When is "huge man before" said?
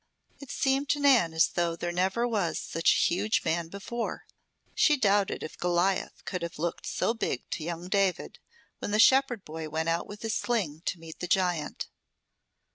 3.13-4.23